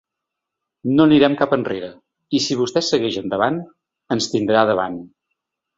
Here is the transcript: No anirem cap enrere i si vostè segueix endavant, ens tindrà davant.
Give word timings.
No 0.99 1.05
anirem 1.09 1.35
cap 1.43 1.53
enrere 1.59 1.91
i 2.39 2.41
si 2.47 2.59
vostè 2.65 2.85
segueix 2.89 3.21
endavant, 3.25 3.63
ens 4.19 4.31
tindrà 4.35 4.67
davant. 4.73 5.03